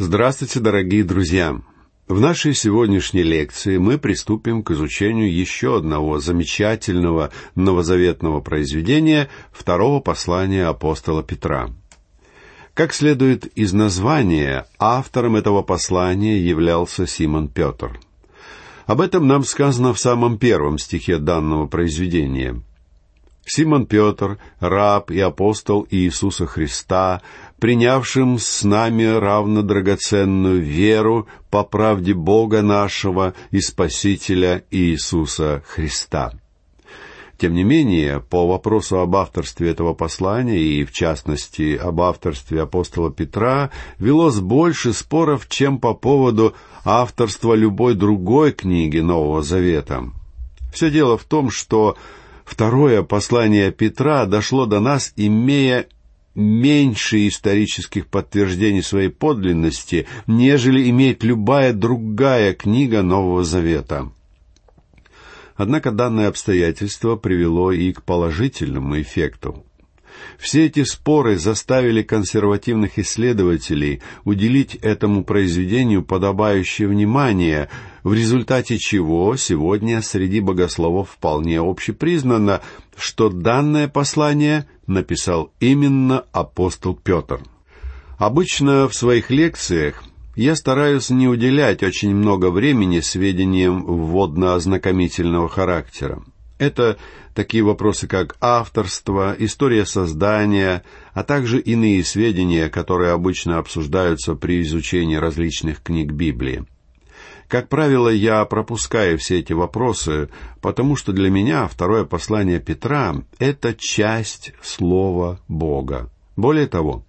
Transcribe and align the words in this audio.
Здравствуйте, 0.00 0.60
дорогие 0.60 1.02
друзья! 1.02 1.60
В 2.06 2.20
нашей 2.20 2.54
сегодняшней 2.54 3.24
лекции 3.24 3.78
мы 3.78 3.98
приступим 3.98 4.62
к 4.62 4.70
изучению 4.70 5.34
еще 5.34 5.76
одного 5.76 6.20
замечательного 6.20 7.32
новозаветного 7.56 8.40
произведения 8.40 9.28
второго 9.50 9.98
послания 9.98 10.66
апостола 10.66 11.24
Петра. 11.24 11.70
Как 12.74 12.94
следует 12.94 13.46
из 13.46 13.72
названия, 13.72 14.68
автором 14.78 15.34
этого 15.34 15.62
послания 15.62 16.38
являлся 16.38 17.04
Симон 17.04 17.48
Петр. 17.48 17.98
Об 18.86 19.00
этом 19.00 19.26
нам 19.26 19.42
сказано 19.42 19.92
в 19.94 19.98
самом 19.98 20.38
первом 20.38 20.78
стихе 20.78 21.18
данного 21.18 21.66
произведения. 21.66 22.62
Симон 23.48 23.86
Петр, 23.86 24.38
раб 24.60 25.10
и 25.10 25.18
апостол 25.18 25.86
Иисуса 25.90 26.46
Христа, 26.46 27.22
принявшим 27.58 28.38
с 28.38 28.62
нами 28.64 29.04
равно 29.04 29.62
драгоценную 29.62 30.62
веру 30.62 31.28
по 31.50 31.64
правде 31.64 32.14
Бога 32.14 32.62
нашего 32.62 33.34
и 33.50 33.60
Спасителя 33.60 34.64
Иисуса 34.70 35.62
Христа. 35.66 36.32
Тем 37.36 37.54
не 37.54 37.62
менее, 37.62 38.18
по 38.18 38.48
вопросу 38.48 38.98
об 38.98 39.14
авторстве 39.14 39.70
этого 39.70 39.94
послания 39.94 40.58
и, 40.58 40.84
в 40.84 40.90
частности, 40.90 41.76
об 41.76 42.00
авторстве 42.00 42.62
апостола 42.62 43.12
Петра, 43.12 43.70
велось 44.00 44.40
больше 44.40 44.92
споров, 44.92 45.48
чем 45.48 45.78
по 45.78 45.94
поводу 45.94 46.54
авторства 46.84 47.54
любой 47.54 47.94
другой 47.94 48.50
книги 48.50 48.98
Нового 48.98 49.42
Завета. 49.42 50.10
Все 50.72 50.90
дело 50.90 51.16
в 51.16 51.24
том, 51.24 51.50
что 51.50 51.96
второе 52.44 53.04
послание 53.04 53.70
Петра 53.70 54.26
дошло 54.26 54.66
до 54.66 54.80
нас, 54.80 55.12
имея 55.14 55.86
меньше 56.38 57.26
исторических 57.26 58.06
подтверждений 58.06 58.82
своей 58.82 59.08
подлинности, 59.08 60.06
нежели 60.28 60.88
имеет 60.88 61.24
любая 61.24 61.72
другая 61.72 62.54
книга 62.54 63.02
Нового 63.02 63.42
Завета. 63.42 64.12
Однако 65.56 65.90
данное 65.90 66.28
обстоятельство 66.28 67.16
привело 67.16 67.72
и 67.72 67.92
к 67.92 68.04
положительному 68.04 69.00
эффекту. 69.00 69.64
Все 70.38 70.66
эти 70.66 70.84
споры 70.84 71.38
заставили 71.38 72.02
консервативных 72.02 73.00
исследователей 73.00 74.00
уделить 74.24 74.76
этому 74.76 75.24
произведению 75.24 76.04
подобающее 76.04 76.86
внимание, 76.86 77.68
в 78.04 78.14
результате 78.14 78.78
чего 78.78 79.34
сегодня 79.36 80.00
среди 80.02 80.38
богословов 80.38 81.10
вполне 81.10 81.60
общепризнано, 81.60 82.60
что 82.96 83.28
данное 83.28 83.88
послание 83.88 84.66
написал 84.88 85.52
именно 85.60 86.24
апостол 86.32 86.94
Петр. 86.94 87.40
Обычно 88.18 88.88
в 88.88 88.94
своих 88.94 89.30
лекциях 89.30 90.02
я 90.34 90.56
стараюсь 90.56 91.10
не 91.10 91.28
уделять 91.28 91.82
очень 91.82 92.14
много 92.14 92.50
времени 92.50 93.00
сведениям 93.00 93.84
вводно-ознакомительного 93.84 95.48
характера. 95.48 96.22
Это 96.58 96.98
такие 97.34 97.62
вопросы, 97.62 98.08
как 98.08 98.36
авторство, 98.40 99.34
история 99.38 99.86
создания, 99.86 100.82
а 101.12 101.22
также 101.22 101.60
иные 101.60 102.02
сведения, 102.02 102.68
которые 102.68 103.12
обычно 103.12 103.58
обсуждаются 103.58 104.34
при 104.34 104.62
изучении 104.62 105.16
различных 105.16 105.82
книг 105.82 106.12
Библии. 106.12 106.64
Как 107.48 107.70
правило, 107.70 108.10
я 108.10 108.44
пропускаю 108.44 109.16
все 109.16 109.38
эти 109.38 109.54
вопросы, 109.54 110.28
потому 110.60 110.96
что 110.96 111.12
для 111.12 111.30
меня 111.30 111.66
второе 111.66 112.04
послание 112.04 112.60
Петра— 112.60 113.16
это 113.38 113.74
часть 113.74 114.52
Слова 114.62 115.40
Бога. 115.48 116.10
Более 116.36 116.66
того, 116.66 117.04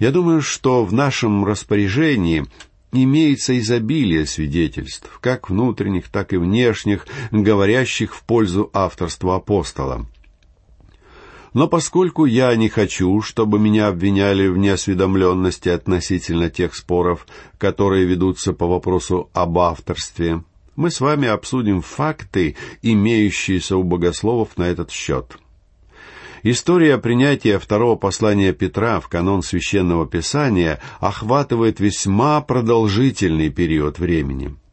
я 0.00 0.10
думаю, 0.10 0.42
что 0.42 0.84
в 0.84 0.92
нашем 0.92 1.44
распоряжении 1.44 2.44
имеется 2.90 3.56
изобилие 3.56 4.26
свидетельств, 4.26 5.16
как 5.20 5.48
внутренних, 5.48 6.08
так 6.08 6.32
и 6.32 6.38
внешних, 6.38 7.06
говорящих 7.30 8.16
в 8.16 8.24
пользу 8.24 8.70
авторства 8.72 9.36
апостола. 9.36 10.06
Но 11.54 11.66
поскольку 11.66 12.24
я 12.24 12.54
не 12.56 12.68
хочу, 12.68 13.22
чтобы 13.22 13.58
меня 13.58 13.88
обвиняли 13.88 14.48
в 14.48 14.58
неосведомленности 14.58 15.68
относительно 15.68 16.50
тех 16.50 16.74
споров, 16.74 17.26
которые 17.56 18.04
ведутся 18.04 18.52
по 18.52 18.66
вопросу 18.66 19.30
об 19.32 19.58
авторстве, 19.58 20.42
мы 20.76 20.90
с 20.90 21.00
вами 21.00 21.26
обсудим 21.26 21.82
факты, 21.82 22.56
имеющиеся 22.82 23.76
у 23.76 23.82
богословов 23.82 24.56
на 24.56 24.64
этот 24.64 24.90
счет. 24.90 25.38
История 26.44 26.98
принятия 26.98 27.58
второго 27.58 27.96
послания 27.96 28.52
Петра 28.52 29.00
в 29.00 29.08
канон 29.08 29.42
священного 29.42 30.06
писания 30.06 30.80
охватывает 31.00 31.80
весьма 31.80 32.40
продолжительный 32.42 33.48
период 33.50 33.98
времени– 33.98 34.54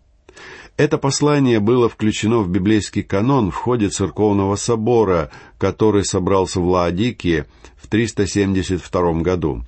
это 0.77 0.97
послание 0.97 1.59
было 1.59 1.87
включено 1.87 2.39
в 2.39 2.49
библейский 2.49 3.03
канон 3.03 3.51
в 3.51 3.55
ходе 3.55 3.89
церковного 3.89 4.55
собора, 4.55 5.29
который 5.57 6.03
собрался 6.03 6.59
в 6.59 6.67
Лаодикии 6.67 7.45
в 7.77 7.87
372 7.87 9.21
году. 9.21 9.63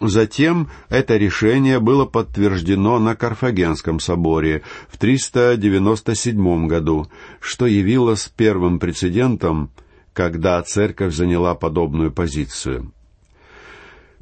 Затем 0.00 0.70
это 0.88 1.16
решение 1.16 1.80
было 1.80 2.04
подтверждено 2.04 2.98
на 2.98 3.16
Карфагенском 3.16 3.98
соборе 3.98 4.62
в 4.88 4.96
397 4.96 6.66
году, 6.68 7.08
что 7.40 7.66
явилось 7.66 8.30
первым 8.36 8.78
прецедентом, 8.78 9.70
когда 10.12 10.62
церковь 10.62 11.14
заняла 11.14 11.54
подобную 11.54 12.12
позицию. 12.12 12.92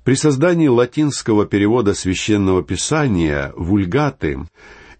При 0.02 0.14
создании 0.14 0.68
латинского 0.68 1.46
перевода 1.46 1.92
священного 1.92 2.62
писания 2.62 3.52
«Вульгаты» 3.56 4.46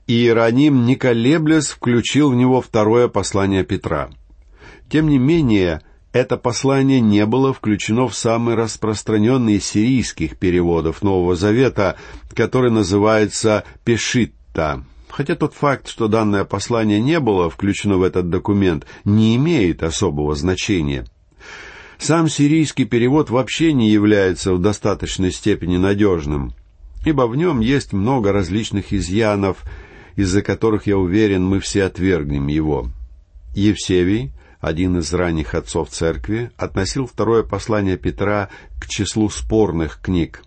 Иероним, 0.06 0.86
не 0.86 0.94
колеблясь, 0.94 1.66
включил 1.68 2.30
в 2.30 2.36
него 2.36 2.60
второе 2.60 3.08
послание 3.08 3.64
Петра. 3.64 4.10
Тем 4.88 5.08
не 5.08 5.18
менее, 5.18 5.82
это 6.12 6.36
послание 6.36 7.00
не 7.00 7.26
было 7.26 7.52
включено 7.52 8.06
в 8.06 8.14
самый 8.14 8.54
распространенный 8.54 9.54
из 9.54 9.66
сирийских 9.66 10.38
переводов 10.38 11.02
Нового 11.02 11.34
Завета, 11.34 11.96
который 12.34 12.70
называется 12.70 13.64
«Пешитта». 13.84 14.84
Хотя 15.08 15.34
тот 15.34 15.54
факт, 15.54 15.88
что 15.88 16.08
данное 16.08 16.44
послание 16.44 17.00
не 17.00 17.18
было 17.20 17.50
включено 17.50 17.96
в 17.96 18.02
этот 18.02 18.30
документ, 18.30 18.86
не 19.04 19.36
имеет 19.36 19.82
особого 19.82 20.34
значения. 20.34 21.04
Сам 21.98 22.28
сирийский 22.28 22.84
перевод 22.84 23.30
вообще 23.30 23.72
не 23.72 23.90
является 23.90 24.52
в 24.52 24.60
достаточной 24.60 25.32
степени 25.32 25.78
надежным, 25.78 26.52
ибо 27.04 27.26
в 27.26 27.36
нем 27.36 27.60
есть 27.60 27.92
много 27.92 28.32
различных 28.32 28.92
изъянов, 28.92 29.64
из-за 30.16 30.42
которых, 30.42 30.86
я 30.86 30.98
уверен, 30.98 31.44
мы 31.44 31.60
все 31.60 31.84
отвергнем 31.84 32.48
его. 32.48 32.88
Евсевий, 33.54 34.32
один 34.60 34.98
из 34.98 35.12
ранних 35.12 35.54
отцов 35.54 35.90
церкви, 35.90 36.50
относил 36.56 37.06
второе 37.06 37.42
послание 37.42 37.96
Петра 37.96 38.48
к 38.80 38.88
числу 38.88 39.28
спорных 39.28 40.00
книг. 40.00 40.42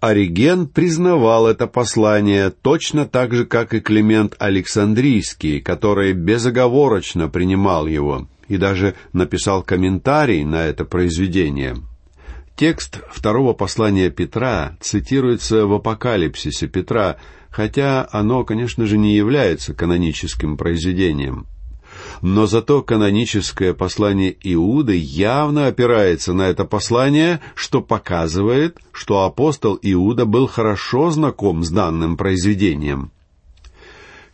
Ориген 0.00 0.66
признавал 0.66 1.46
это 1.46 1.68
послание 1.68 2.50
точно 2.50 3.06
так 3.06 3.32
же, 3.32 3.46
как 3.46 3.72
и 3.72 3.80
Климент 3.80 4.34
Александрийский, 4.40 5.60
который 5.60 6.12
безоговорочно 6.12 7.28
принимал 7.28 7.86
его 7.86 8.26
и 8.48 8.56
даже 8.56 8.96
написал 9.12 9.62
комментарий 9.62 10.42
на 10.42 10.64
это 10.66 10.84
произведение. 10.84 11.76
Текст 12.56 13.00
второго 13.10 13.54
послания 13.54 14.10
Петра 14.10 14.76
цитируется 14.80 15.66
в 15.66 15.72
Апокалипсисе 15.72 16.66
Петра, 16.66 17.16
хотя 17.52 18.08
оно, 18.10 18.44
конечно 18.44 18.86
же, 18.86 18.98
не 18.98 19.14
является 19.14 19.74
каноническим 19.74 20.56
произведением. 20.56 21.46
Но 22.22 22.46
зато 22.46 22.82
каноническое 22.82 23.74
послание 23.74 24.34
Иуды 24.42 24.96
явно 24.96 25.66
опирается 25.66 26.32
на 26.32 26.42
это 26.42 26.64
послание, 26.64 27.40
что 27.54 27.82
показывает, 27.82 28.78
что 28.92 29.24
апостол 29.24 29.78
Иуда 29.82 30.24
был 30.24 30.46
хорошо 30.46 31.10
знаком 31.10 31.62
с 31.62 31.70
данным 31.70 32.16
произведением. 32.16 33.12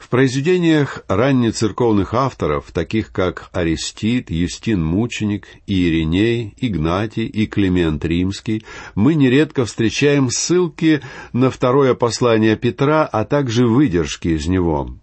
В 0.09 0.11
произведениях 0.11 1.05
раннецерковных 1.07 2.15
авторов, 2.15 2.73
таких 2.73 3.13
как 3.13 3.51
Арестит, 3.53 4.31
Юстин 4.31 4.83
Мученик, 4.83 5.47
Иериней, 5.67 6.55
Игнатий 6.57 7.27
и 7.27 7.47
Климент 7.47 8.07
Римский, 8.07 8.65
мы 8.95 9.15
нередко 9.15 9.67
встречаем 9.67 10.31
ссылки 10.31 11.03
на 11.35 11.51
второе 11.51 11.93
послание 11.93 12.57
Петра, 12.57 13.05
а 13.05 13.27
также 13.27 13.67
выдержки 13.67 14.29
из 14.29 14.47
него. 14.47 14.97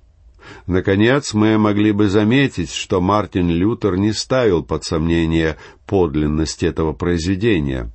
Наконец, 0.65 1.35
мы 1.35 1.59
могли 1.59 1.91
бы 1.91 2.09
заметить, 2.09 2.73
что 2.73 2.99
Мартин 2.99 3.47
Лютер 3.47 3.97
не 3.97 4.11
ставил 4.11 4.63
под 4.63 4.85
сомнение 4.85 5.57
подлинность 5.85 6.63
этого 6.63 6.93
произведения 6.93 7.91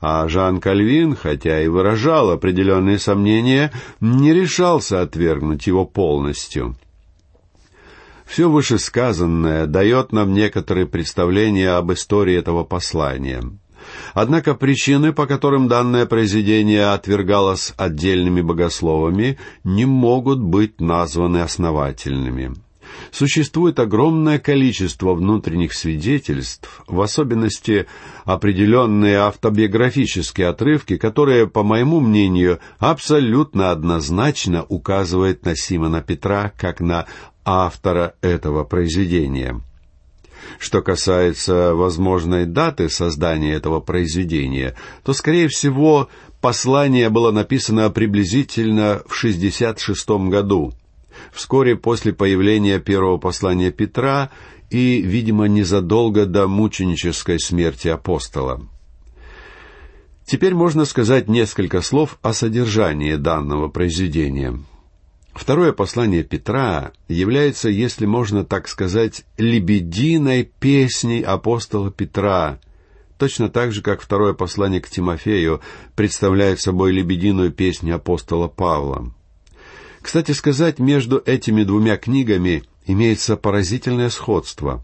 а 0.00 0.28
Жан 0.28 0.60
Кальвин, 0.60 1.16
хотя 1.16 1.62
и 1.62 1.68
выражал 1.68 2.30
определенные 2.30 2.98
сомнения, 2.98 3.72
не 4.00 4.32
решался 4.32 5.02
отвергнуть 5.02 5.66
его 5.66 5.84
полностью. 5.84 6.76
Все 8.24 8.50
вышесказанное 8.50 9.66
дает 9.66 10.12
нам 10.12 10.34
некоторые 10.34 10.86
представления 10.86 11.70
об 11.70 11.92
истории 11.92 12.36
этого 12.36 12.62
послания. 12.62 13.42
Однако 14.12 14.54
причины, 14.54 15.12
по 15.14 15.26
которым 15.26 15.66
данное 15.66 16.04
произведение 16.04 16.92
отвергалось 16.92 17.72
отдельными 17.78 18.42
богословами, 18.42 19.38
не 19.64 19.86
могут 19.86 20.40
быть 20.40 20.80
названы 20.80 21.38
основательными. 21.38 22.54
Существует 23.10 23.78
огромное 23.78 24.38
количество 24.38 25.14
внутренних 25.14 25.72
свидетельств, 25.72 26.82
в 26.86 27.00
особенности 27.00 27.86
определенные 28.24 29.18
автобиографические 29.18 30.48
отрывки, 30.48 30.96
которые, 30.96 31.46
по 31.46 31.62
моему 31.62 32.00
мнению, 32.00 32.60
абсолютно 32.78 33.70
однозначно 33.70 34.64
указывают 34.68 35.44
на 35.44 35.56
Симона 35.56 36.02
Петра 36.02 36.52
как 36.56 36.80
на 36.80 37.06
автора 37.44 38.14
этого 38.20 38.64
произведения. 38.64 39.60
Что 40.58 40.82
касается 40.82 41.74
возможной 41.74 42.46
даты 42.46 42.88
создания 42.88 43.54
этого 43.54 43.80
произведения, 43.80 44.74
то, 45.04 45.12
скорее 45.12 45.48
всего, 45.48 46.08
послание 46.40 47.10
было 47.10 47.30
написано 47.30 47.90
приблизительно 47.90 49.02
в 49.06 49.14
66 49.14 50.08
году, 50.28 50.72
вскоре 51.32 51.76
после 51.76 52.12
появления 52.12 52.78
первого 52.78 53.18
послания 53.18 53.70
Петра 53.70 54.30
и, 54.70 55.00
видимо, 55.00 55.46
незадолго 55.46 56.26
до 56.26 56.46
мученической 56.46 57.38
смерти 57.40 57.88
апостола. 57.88 58.66
Теперь 60.24 60.54
можно 60.54 60.84
сказать 60.84 61.26
несколько 61.28 61.80
слов 61.80 62.18
о 62.20 62.34
содержании 62.34 63.14
данного 63.14 63.68
произведения. 63.68 64.58
Второе 65.32 65.72
послание 65.72 66.24
Петра 66.24 66.92
является, 67.08 67.68
если 67.68 68.06
можно 68.06 68.44
так 68.44 68.68
сказать, 68.68 69.24
лебединой 69.38 70.44
песней 70.44 71.22
апостола 71.22 71.90
Петра, 71.90 72.58
точно 73.18 73.48
так 73.48 73.72
же, 73.72 73.80
как 73.80 74.02
второе 74.02 74.34
послание 74.34 74.80
к 74.80 74.90
Тимофею 74.90 75.60
представляет 75.94 76.60
собой 76.60 76.92
лебединую 76.92 77.52
песню 77.52 77.94
апостола 77.94 78.48
Павла. 78.48 79.14
Кстати 80.08 80.32
сказать, 80.32 80.78
между 80.78 81.18
этими 81.18 81.64
двумя 81.64 81.98
книгами 81.98 82.62
имеется 82.86 83.36
поразительное 83.36 84.08
сходство. 84.08 84.82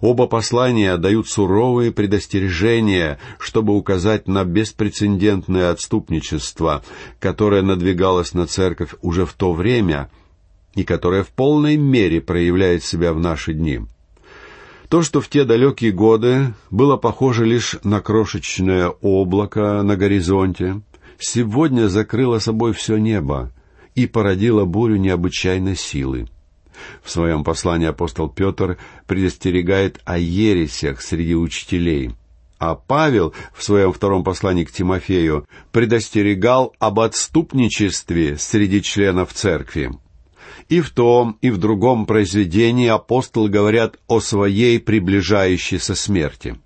Оба 0.00 0.28
послания 0.28 0.96
дают 0.98 1.26
суровые 1.26 1.90
предостережения, 1.90 3.18
чтобы 3.40 3.76
указать 3.76 4.28
на 4.28 4.44
беспрецедентное 4.44 5.72
отступничество, 5.72 6.84
которое 7.18 7.62
надвигалось 7.62 8.34
на 8.34 8.46
церковь 8.46 8.94
уже 9.02 9.26
в 9.26 9.32
то 9.32 9.52
время 9.52 10.12
и 10.76 10.84
которое 10.84 11.24
в 11.24 11.30
полной 11.30 11.76
мере 11.76 12.20
проявляет 12.20 12.84
себя 12.84 13.12
в 13.12 13.18
наши 13.18 13.54
дни. 13.54 13.80
То, 14.88 15.02
что 15.02 15.20
в 15.20 15.26
те 15.26 15.42
далекие 15.42 15.90
годы 15.90 16.54
было 16.70 16.96
похоже 16.96 17.46
лишь 17.46 17.78
на 17.82 18.00
крошечное 18.00 18.90
облако 18.90 19.82
на 19.82 19.96
горизонте, 19.96 20.82
сегодня 21.18 21.88
закрыло 21.88 22.38
собой 22.38 22.72
все 22.74 22.96
небо 22.96 23.50
и 23.94 24.06
породило 24.06 24.64
бурю 24.64 24.96
необычайной 24.96 25.76
силы. 25.76 26.28
В 27.02 27.10
своем 27.10 27.44
послании 27.44 27.86
апостол 27.86 28.28
Петр 28.28 28.78
предостерегает 29.06 30.00
о 30.04 30.18
ересях 30.18 31.02
среди 31.02 31.34
учителей, 31.34 32.12
а 32.58 32.74
Павел 32.74 33.34
в 33.54 33.62
своем 33.62 33.92
втором 33.92 34.24
послании 34.24 34.64
к 34.64 34.72
Тимофею 34.72 35.46
предостерегал 35.72 36.74
об 36.78 37.00
отступничестве 37.00 38.38
среди 38.38 38.82
членов 38.82 39.32
церкви. 39.32 39.92
И 40.68 40.80
в 40.80 40.90
том, 40.90 41.38
и 41.40 41.50
в 41.50 41.58
другом 41.58 42.06
произведении 42.06 42.88
апостолы 42.88 43.48
говорят 43.48 43.98
о 44.06 44.20
своей 44.20 44.78
приближающейся 44.78 45.94
смерти. 45.94 46.56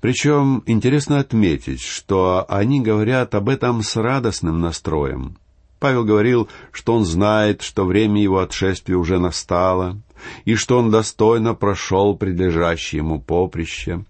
Причем 0.00 0.62
интересно 0.66 1.18
отметить, 1.18 1.80
что 1.80 2.44
они 2.48 2.80
говорят 2.80 3.34
об 3.34 3.48
этом 3.48 3.82
с 3.82 3.96
радостным 3.96 4.60
настроем. 4.60 5.38
Павел 5.82 6.04
говорил, 6.04 6.48
что 6.70 6.94
он 6.94 7.04
знает, 7.04 7.60
что 7.60 7.84
время 7.84 8.22
его 8.22 8.38
отшествия 8.38 8.96
уже 8.96 9.18
настало, 9.18 10.00
и 10.44 10.54
что 10.54 10.78
он 10.78 10.92
достойно 10.92 11.54
прошел 11.54 12.16
предлежащее 12.16 12.98
ему 12.98 13.20
поприще. 13.20 14.04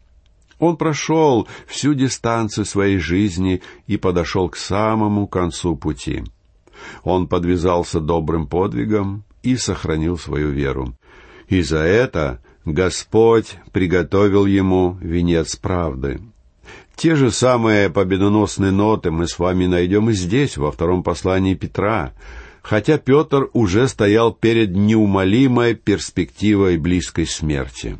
Он 0.59 0.77
прошел 0.77 1.49
всю 1.67 1.95
дистанцию 1.95 2.67
своей 2.67 2.99
жизни 2.99 3.63
и 3.87 3.97
подошел 3.97 4.51
к 4.51 4.57
самому 4.57 5.27
концу 5.27 5.75
пути. 5.75 6.25
Он 7.05 7.27
подвязался 7.27 8.01
добрым 8.01 8.47
подвигом 8.47 9.25
и 9.43 9.57
сохранил 9.57 10.19
свою 10.19 10.51
веру. 10.51 10.95
И 11.49 11.63
за 11.63 11.79
это 11.79 12.43
Господь 12.67 13.57
приготовил 13.73 14.45
ему 14.45 14.99
венец 15.01 15.57
правды. 15.57 16.21
Те 16.97 17.17
же 17.17 17.31
самые 17.31 17.91
победоносные 17.91 18.71
ноты 18.71 19.11
мы 19.11 19.27
с 19.27 19.39
вами 19.39 19.67
найдем 19.67 20.11
и 20.11 20.13
здесь, 20.13 20.57
во 20.57 20.71
втором 20.71 21.03
послании 21.03 21.55
Петра, 21.55 22.13
хотя 22.63 22.99
Петр 22.99 23.49
уже 23.53 23.89
стоял 23.89 24.33
перед 24.33 24.77
неумолимой 24.77 25.75
перспективой 25.75 26.79
близкой 26.79 27.27
смерти. 27.27 27.99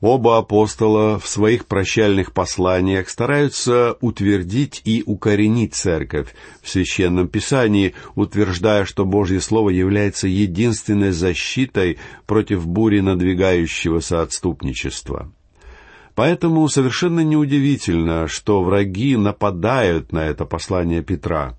Оба 0.00 0.38
апостола 0.38 1.20
в 1.20 1.28
своих 1.28 1.66
прощальных 1.66 2.32
посланиях 2.32 3.08
стараются 3.08 3.96
утвердить 4.00 4.82
и 4.84 5.04
укоренить 5.06 5.76
церковь 5.76 6.34
в 6.60 6.68
священном 6.68 7.28
писании, 7.28 7.94
утверждая, 8.16 8.84
что 8.84 9.04
Божье 9.04 9.40
Слово 9.40 9.70
является 9.70 10.26
единственной 10.26 11.12
защитой 11.12 11.98
против 12.26 12.66
бури 12.66 12.98
надвигающегося 12.98 14.22
отступничества. 14.22 15.30
Поэтому 16.14 16.68
совершенно 16.68 17.20
неудивительно, 17.20 18.28
что 18.28 18.62
враги 18.62 19.16
нападают 19.16 20.12
на 20.12 20.26
это 20.26 20.44
послание 20.44 21.02
Петра. 21.02 21.56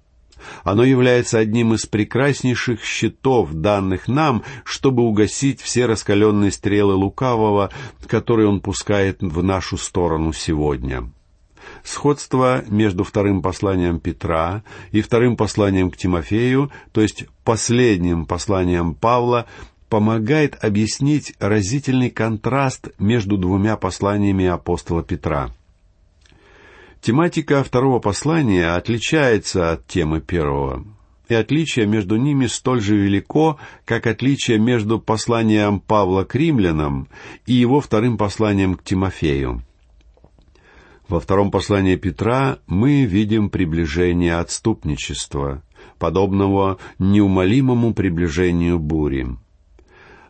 Оно 0.64 0.84
является 0.84 1.40
одним 1.40 1.74
из 1.74 1.86
прекраснейших 1.86 2.84
щитов, 2.84 3.54
данных 3.54 4.08
нам, 4.08 4.44
чтобы 4.64 5.04
угасить 5.04 5.62
все 5.62 5.86
раскаленные 5.86 6.52
стрелы 6.52 6.96
лукавого, 6.96 7.72
которые 8.08 8.48
он 8.48 8.60
пускает 8.60 9.22
в 9.22 9.42
нашу 9.42 9.78
сторону 9.78 10.34
сегодня. 10.34 11.10
Сходство 11.84 12.64
между 12.68 13.04
вторым 13.04 13.42
посланием 13.42 14.00
Петра 14.00 14.64
и 14.92 15.02
вторым 15.02 15.38
посланием 15.38 15.92
к 15.92 15.98
Тимофею, 15.98 16.72
то 16.92 17.02
есть 17.02 17.26
последним 17.44 18.26
посланием 18.26 18.96
Павла, 18.96 19.46
помогает 19.94 20.57
объяснить 20.60 21.36
разительный 21.38 22.10
контраст 22.10 22.88
между 22.98 23.38
двумя 23.38 23.78
посланиями 23.78 24.48
апостола 24.48 25.04
Петра. 25.04 25.51
Тематика 27.00 27.63
второго 27.63 28.00
послания 28.00 28.74
отличается 28.74 29.74
от 29.74 29.86
темы 29.86 30.19
первого, 30.19 30.84
и 31.30 31.36
отличие 31.36 31.86
между 31.86 32.16
ними 32.16 32.48
столь 32.48 32.81
же 32.81 32.98
велико, 32.98 33.60
как 33.86 34.08
отличие 34.08 34.58
между 34.58 35.00
посланием 35.00 35.79
Павла 35.79 36.24
к 36.24 36.34
римлянам 36.34 37.08
и 37.46 37.53
его 37.53 37.79
вторым 37.79 38.18
посланием 38.18 38.74
к 38.74 38.84
Тимофею. 38.84 39.62
Во 41.08 41.20
втором 41.20 41.51
послании 41.51 41.98
Петра 41.98 42.58
мы 42.65 43.06
видим 43.06 43.51
приближение 43.51 44.38
отступничества, 44.38 45.62
подобного 46.00 46.79
неумолимому 46.98 47.94
приближению 47.94 48.79
бури. 48.79 49.38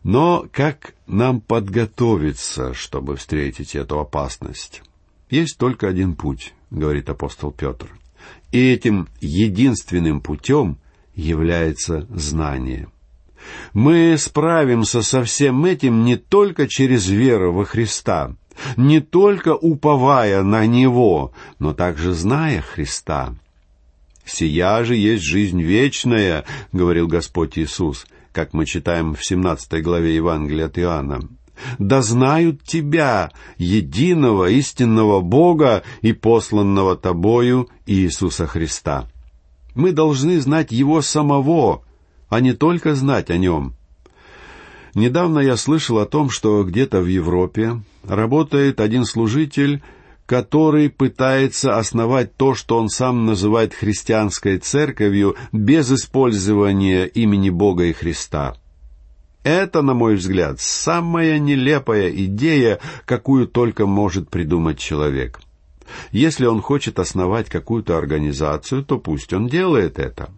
Но 0.04 0.46
как 0.52 0.96
нам 1.08 1.40
подготовиться, 1.40 2.74
чтобы 2.74 3.16
встретить 3.16 3.76
эту 3.76 4.00
опасность? 4.00 4.82
Есть 5.30 5.58
только 5.58 5.88
один 5.88 6.16
путь, 6.16 6.54
говорит 6.70 7.10
апостол 7.10 7.52
Петр. 7.52 7.88
И 8.52 8.72
этим 8.72 9.08
единственным 9.22 10.20
путем 10.20 10.78
является 11.16 12.06
знание. 12.14 12.90
Мы 13.74 14.18
справимся 14.18 15.02
со 15.02 15.24
всем 15.24 15.66
этим 15.66 16.06
не 16.06 16.18
только 16.18 16.68
через 16.68 17.08
веру 17.08 17.54
во 17.54 17.66
Христа, 17.66 18.36
не 18.78 19.00
только 19.00 19.56
уповая 19.56 20.44
на 20.44 20.66
Него, 20.66 21.34
но 21.60 21.74
также 21.74 22.14
зная 22.14 22.62
Христа. 22.62 23.36
«Сия 24.26 24.84
же 24.86 24.96
есть 24.96 25.24
жизнь 25.24 25.62
вечная»,— 25.62 26.46
говорил 26.72 27.08
Господь 27.08 27.58
Иисус, 27.58 28.06
как 28.34 28.54
мы 28.54 28.66
читаем 28.66 29.14
в 29.14 29.24
17 29.24 29.82
главе 29.82 30.16
Евангелия 30.16 30.66
от 30.66 30.78
Иоанна. 30.78 31.22
«Да 31.78 32.02
знают 32.02 32.64
Тебя, 32.64 33.32
единого 33.58 34.50
истинного 34.50 35.22
Бога 35.22 35.84
и 36.02 36.12
посланного 36.12 36.98
Тобою 36.98 37.70
Иисуса 37.86 38.48
Христа». 38.48 39.08
Мы 39.76 39.92
должны 39.92 40.40
знать 40.42 40.72
Его 40.72 41.02
самого, 41.02 41.84
а 42.30 42.42
не 42.42 42.54
только 42.54 42.96
знать 42.96 43.30
о 43.30 43.38
Нем. 43.38 43.76
Недавно 44.96 45.40
я 45.40 45.56
слышал 45.56 46.00
о 46.00 46.06
том, 46.06 46.30
что 46.30 46.64
где-то 46.64 47.02
в 47.02 47.08
Европе 47.08 47.82
работает 48.04 48.80
один 48.80 49.06
служитель, 49.06 49.82
который 50.34 50.90
пытается 50.90 51.78
основать 51.78 52.36
то, 52.38 52.56
что 52.56 52.80
он 52.80 52.90
сам 52.90 53.28
называет 53.28 53.76
христианской 53.76 54.58
церковью, 54.58 55.36
без 55.52 55.92
использования 55.92 57.06
имени 57.06 57.52
Бога 57.52 57.84
и 57.84 57.94
Христа. 57.94 58.56
Это, 59.44 59.84
на 59.84 59.94
мой 59.94 60.16
взгляд, 60.16 60.60
самая 60.60 61.38
нелепая 61.38 62.10
идея, 62.10 62.80
какую 63.06 63.48
только 63.48 63.86
может 63.86 64.32
придумать 64.32 64.80
человек. 64.80 65.40
Если 66.12 66.48
он 66.48 66.64
хочет 66.64 66.98
основать 66.98 67.48
какую-то 67.48 67.96
организацию, 67.96 68.84
то 68.84 68.98
пусть 68.98 69.34
он 69.34 69.48
делает 69.48 70.00
это. 70.00 70.32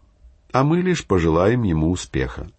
А 0.52 0.66
мы 0.66 0.82
лишь 0.82 1.06
пожелаем 1.06 1.64
ему 1.64 1.90
успеха. 1.90 2.50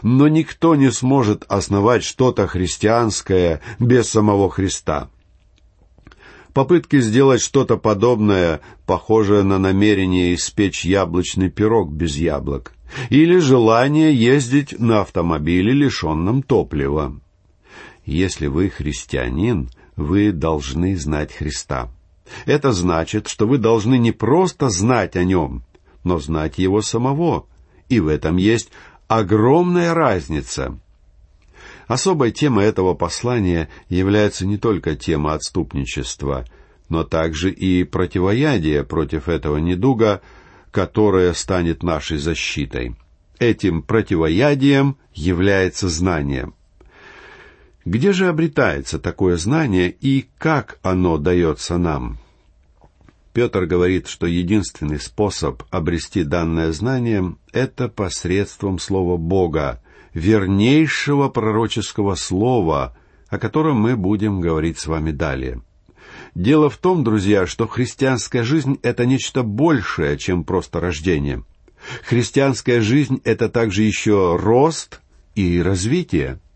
Но 0.00 0.26
никто 0.26 0.74
не 0.74 0.90
сможет 0.90 1.44
основать 1.48 2.02
что-то 2.02 2.46
христианское 2.46 3.60
без 3.78 4.08
самого 4.08 4.48
Христа. 4.48 5.10
Попытки 6.52 7.00
сделать 7.00 7.40
что-то 7.40 7.78
подобное, 7.78 8.60
похожее 8.84 9.42
на 9.42 9.58
намерение 9.58 10.34
испечь 10.34 10.84
яблочный 10.84 11.50
пирог 11.50 11.90
без 11.90 12.16
яблок, 12.16 12.74
или 13.08 13.38
желание 13.38 14.14
ездить 14.14 14.78
на 14.78 15.00
автомобиле, 15.00 15.72
лишенном 15.72 16.42
топлива. 16.42 17.18
Если 18.04 18.48
вы 18.48 18.68
христианин, 18.68 19.70
вы 19.96 20.32
должны 20.32 20.96
знать 20.96 21.32
Христа. 21.32 21.90
Это 22.44 22.72
значит, 22.72 23.28
что 23.28 23.46
вы 23.46 23.56
должны 23.58 23.96
не 23.96 24.12
просто 24.12 24.68
знать 24.68 25.16
о 25.16 25.24
нем, 25.24 25.64
но 26.04 26.18
знать 26.18 26.58
его 26.58 26.82
самого. 26.82 27.46
И 27.88 28.00
в 28.00 28.08
этом 28.08 28.36
есть 28.36 28.70
огромная 29.08 29.94
разница. 29.94 30.78
Особой 31.86 32.30
темой 32.30 32.66
этого 32.66 32.94
послания 32.94 33.68
является 33.88 34.46
не 34.46 34.56
только 34.56 34.94
тема 34.94 35.34
отступничества, 35.34 36.44
но 36.88 37.04
также 37.04 37.50
и 37.50 37.84
противоядие 37.84 38.84
против 38.84 39.28
этого 39.28 39.58
недуга, 39.58 40.20
которое 40.70 41.32
станет 41.34 41.82
нашей 41.82 42.18
защитой. 42.18 42.96
Этим 43.38 43.82
противоядием 43.82 44.96
является 45.12 45.88
знание. 45.88 46.52
Где 47.84 48.12
же 48.12 48.28
обретается 48.28 49.00
такое 49.00 49.36
знание 49.36 49.90
и 49.90 50.28
как 50.38 50.78
оно 50.82 51.18
дается 51.18 51.78
нам? 51.78 52.18
Петр 53.32 53.64
говорит, 53.64 54.08
что 54.08 54.26
единственный 54.26 55.00
способ 55.00 55.62
обрести 55.70 56.22
данное 56.22 56.70
знание– 56.72 57.34
это 57.52 57.88
посредством 57.88 58.78
Слова 58.78 59.16
Бога, 59.16 59.82
вернейшего 60.14 61.28
пророческого 61.28 62.14
слова, 62.14 62.96
о 63.28 63.38
котором 63.38 63.76
мы 63.76 63.96
будем 63.96 64.40
говорить 64.40 64.78
с 64.78 64.86
вами 64.86 65.10
далее. 65.10 65.62
Дело 66.34 66.70
в 66.70 66.76
том, 66.76 67.04
друзья, 67.04 67.46
что 67.46 67.66
христианская 67.66 68.42
жизнь– 68.42 68.78
это 68.82 69.06
нечто 69.06 69.42
большее, 69.42 70.18
чем 70.18 70.44
просто 70.44 70.80
рождение. 70.80 71.44
Христианская 72.04 72.80
жизнь– 72.80 73.20
это 73.24 73.48
также 73.48 73.82
еще 73.82 74.36
рост 74.36 75.00
и 75.34 75.60
развитие– 75.60 76.38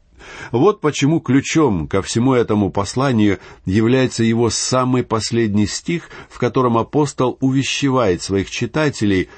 вот 0.52 0.80
почему 0.80 1.20
ключом 1.20 1.88
ко 1.88 2.02
всему 2.02 2.34
этому 2.34 2.70
посланию 2.70 3.38
является 3.64 4.22
его 4.22 4.50
самый 4.50 5.02
последний 5.02 5.66
стих, 5.66 6.10
в 6.28 6.38
котором 6.38 6.78
апостол 6.78 7.36
увещевает 7.40 8.22
своих 8.22 8.50
читателей 8.50 9.28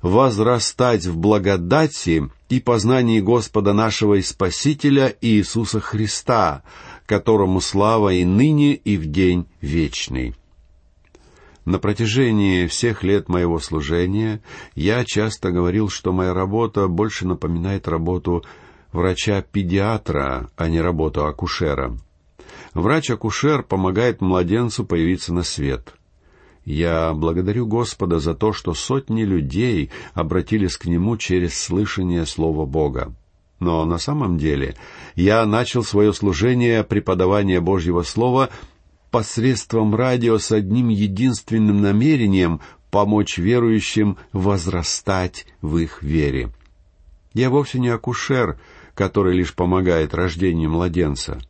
возрастать 0.00 1.06
в 1.06 1.16
благодати 1.16 2.28
и 2.52 2.60
познании 2.60 3.20
Господа 3.20 3.72
нашего 3.72 4.14
и 4.14 4.22
Спасителя 4.22 5.16
Иисуса 5.22 5.80
Христа, 5.80 6.62
которому 7.06 7.62
слава 7.62 8.12
и 8.12 8.26
ныне, 8.26 8.74
и 8.74 8.98
в 8.98 9.06
день 9.06 9.46
вечный. 9.62 10.34
На 11.64 11.78
протяжении 11.78 12.66
всех 12.66 13.04
лет 13.04 13.30
моего 13.30 13.58
служения 13.58 14.42
я 14.74 15.02
часто 15.06 15.50
говорил, 15.50 15.88
что 15.88 16.12
моя 16.12 16.34
работа 16.34 16.88
больше 16.88 17.26
напоминает 17.26 17.88
работу 17.88 18.44
врача-педиатра, 18.92 20.50
а 20.54 20.68
не 20.68 20.82
работу 20.82 21.24
акушера. 21.24 21.96
Врач-акушер 22.74 23.62
помогает 23.62 24.20
младенцу 24.20 24.84
появиться 24.84 25.32
на 25.32 25.42
свет. 25.42 25.94
Я 26.64 27.12
благодарю 27.12 27.66
Господа 27.66 28.20
за 28.20 28.34
то, 28.34 28.52
что 28.52 28.74
сотни 28.74 29.22
людей 29.22 29.90
обратились 30.14 30.76
к 30.76 30.84
Нему 30.86 31.16
через 31.16 31.58
слышание 31.58 32.24
Слова 32.24 32.66
Бога. 32.66 33.12
Но 33.58 33.84
на 33.84 33.98
самом 33.98 34.38
деле 34.38 34.76
я 35.14 35.44
начал 35.46 35.84
свое 35.84 36.12
служение 36.12 36.84
преподавания 36.84 37.60
Божьего 37.60 38.02
Слова 38.02 38.50
посредством 39.10 39.94
радио 39.94 40.38
с 40.38 40.50
одним 40.52 40.88
единственным 40.88 41.80
намерением 41.80 42.60
помочь 42.90 43.38
верующим 43.38 44.16
возрастать 44.32 45.46
в 45.60 45.78
их 45.78 46.02
вере. 46.02 46.50
Я 47.34 47.50
вовсе 47.50 47.78
не 47.78 47.88
акушер, 47.88 48.58
который 48.94 49.36
лишь 49.36 49.54
помогает 49.54 50.14
рождению 50.14 50.70
младенца. 50.70 51.40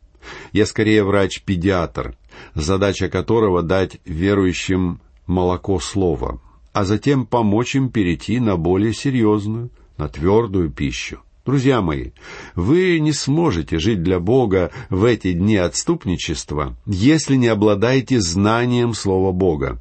Я 0.51 0.65
скорее 0.65 1.03
врач-педиатр, 1.03 2.15
задача 2.55 3.09
которого 3.09 3.63
дать 3.63 3.99
верующим 4.05 4.99
молоко 5.27 5.79
слова, 5.79 6.39
а 6.73 6.85
затем 6.85 7.25
помочь 7.25 7.75
им 7.75 7.89
перейти 7.89 8.39
на 8.39 8.57
более 8.57 8.93
серьезную, 8.93 9.69
на 9.97 10.07
твердую 10.07 10.69
пищу. 10.69 11.19
Друзья 11.45 11.81
мои, 11.81 12.11
вы 12.55 12.99
не 12.99 13.11
сможете 13.11 13.77
жить 13.77 14.01
для 14.01 14.19
Бога 14.19 14.71
в 14.89 15.03
эти 15.03 15.33
дни 15.33 15.57
отступничества, 15.57 16.77
если 16.85 17.35
не 17.35 17.47
обладаете 17.47 18.21
знанием 18.21 18.93
Слова 18.93 19.33
Бога. 19.33 19.77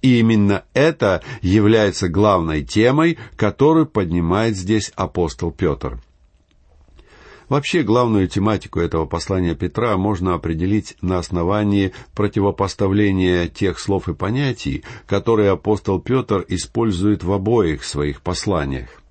И 0.00 0.18
именно 0.18 0.64
это 0.72 1.22
является 1.42 2.08
главной 2.08 2.64
темой, 2.64 3.18
которую 3.36 3.86
поднимает 3.86 4.56
здесь 4.56 4.90
апостол 4.96 5.52
Петр. 5.52 6.00
Вообще, 7.52 7.82
главную 7.82 8.28
тематику 8.28 8.80
этого 8.80 9.04
послания 9.04 9.54
Петра 9.54 9.98
можно 9.98 10.32
определить 10.32 10.96
на 11.02 11.18
основании 11.18 11.92
противопоставления 12.14 13.46
тех 13.46 13.78
слов 13.78 14.08
и 14.08 14.14
понятий, 14.14 14.84
которые 15.06 15.50
апостол 15.50 16.00
Петр 16.00 16.46
использует 16.48 17.22
в 17.22 17.30
обоих 17.30 17.84
своих 17.84 18.22
посланиях. 18.22 19.02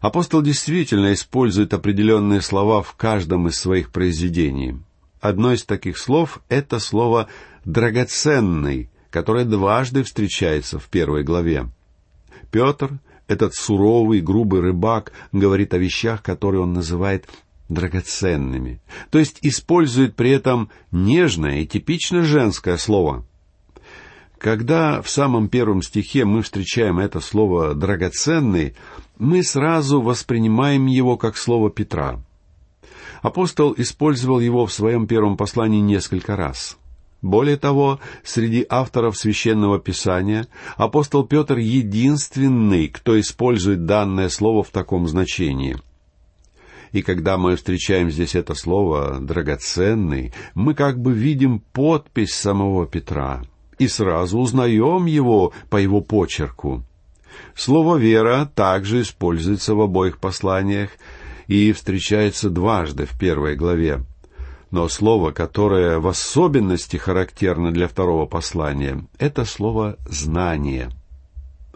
Апостол 0.00 0.40
действительно 0.40 1.12
использует 1.12 1.74
определенные 1.74 2.40
слова 2.40 2.80
в 2.80 2.94
каждом 2.94 3.48
из 3.48 3.58
своих 3.58 3.92
произведений. 3.92 4.78
Одно 5.20 5.52
из 5.52 5.62
таких 5.64 5.98
слов— 5.98 6.40
это 6.48 6.78
слово 6.78 7.28
«драгоценный», 7.66 8.88
которое 9.10 9.44
дважды 9.44 10.04
встречается 10.04 10.78
в 10.78 10.88
первой 10.88 11.22
главе. 11.22 11.66
Петр 12.50 12.98
этот 13.32 13.54
суровый, 13.54 14.20
грубый 14.20 14.60
рыбак 14.60 15.12
говорит 15.32 15.74
о 15.74 15.78
вещах, 15.78 16.22
которые 16.22 16.62
он 16.62 16.72
называет 16.72 17.28
драгоценными, 17.68 18.80
то 19.10 19.18
есть 19.18 19.38
использует 19.42 20.14
при 20.14 20.30
этом 20.30 20.70
нежное 20.90 21.60
и 21.60 21.66
типично 21.66 22.22
женское 22.22 22.76
слово. 22.76 23.24
Когда 24.38 25.00
в 25.02 25.08
самом 25.08 25.48
первом 25.48 25.82
стихе 25.82 26.24
мы 26.24 26.42
встречаем 26.42 26.98
это 26.98 27.20
слово 27.20 27.74
«драгоценный», 27.74 28.74
мы 29.18 29.44
сразу 29.44 30.00
воспринимаем 30.00 30.86
его 30.86 31.16
как 31.16 31.36
слово 31.36 31.70
Петра. 31.70 32.20
Апостол 33.22 33.72
использовал 33.76 34.40
его 34.40 34.66
в 34.66 34.72
своем 34.72 35.06
первом 35.06 35.36
послании 35.36 35.80
несколько 35.80 36.34
раз– 36.36 36.76
более 37.22 37.56
того, 37.56 38.00
среди 38.24 38.66
авторов 38.68 39.16
священного 39.16 39.78
писания 39.78 40.48
апостол 40.76 41.24
Петр 41.24 41.56
единственный, 41.56 42.88
кто 42.88 43.18
использует 43.18 43.86
данное 43.86 44.28
слово 44.28 44.64
в 44.64 44.70
таком 44.70 45.06
значении. 45.06 45.78
И 46.90 47.00
когда 47.00 47.38
мы 47.38 47.56
встречаем 47.56 48.10
здесь 48.10 48.34
это 48.34 48.54
слово 48.54 49.18
«драгоценный», 49.20 50.34
мы 50.54 50.74
как 50.74 51.00
бы 51.00 51.12
видим 51.12 51.60
подпись 51.60 52.34
самого 52.34 52.86
Петра 52.86 53.42
и 53.78 53.88
сразу 53.88 54.38
узнаем 54.38 55.06
его 55.06 55.52
по 55.70 55.78
его 55.78 56.02
почерку. 56.02 56.82
Слово 57.54 57.96
«вера» 57.96 58.50
также 58.54 59.02
используется 59.02 59.74
в 59.74 59.80
обоих 59.80 60.18
посланиях 60.18 60.90
и 61.46 61.72
встречается 61.72 62.50
дважды 62.50 63.06
в 63.06 63.18
первой 63.18 63.56
главе. 63.56 64.04
Но 64.72 64.88
слово, 64.88 65.32
которое 65.32 65.98
в 65.98 66.08
особенности 66.08 66.96
характерно 66.96 67.72
для 67.72 67.86
второго 67.86 68.24
послания, 68.24 69.04
это 69.18 69.44
слово 69.44 69.98
«знание». 70.06 70.90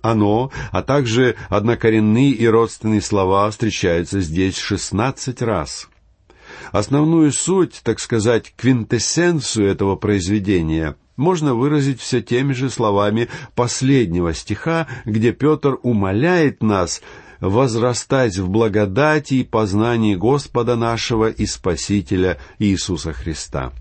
Оно, 0.00 0.50
а 0.72 0.82
также 0.82 1.36
однокоренные 1.50 2.30
и 2.30 2.46
родственные 2.46 3.02
слова 3.02 3.50
встречаются 3.50 4.20
здесь 4.20 4.56
шестнадцать 4.56 5.42
раз. 5.42 5.88
Основную 6.72 7.32
суть, 7.32 7.80
так 7.82 8.00
сказать, 8.00 8.54
квинтэссенцию 8.56 9.68
этого 9.68 9.96
произведения 9.96 10.96
можно 11.16 11.54
выразить 11.54 12.00
все 12.00 12.22
теми 12.22 12.54
же 12.54 12.70
словами 12.70 13.28
последнего 13.54 14.32
стиха, 14.32 14.86
где 15.04 15.32
Петр 15.32 15.78
умоляет 15.82 16.62
нас 16.62 17.02
возрастать 17.40 18.38
в 18.38 18.48
благодати 18.48 19.34
и 19.34 19.44
познании 19.44 20.14
Господа 20.14 20.76
нашего 20.76 21.28
и 21.28 21.46
Спасителя 21.46 22.38
Иисуса 22.58 23.12
Христа. 23.12 23.72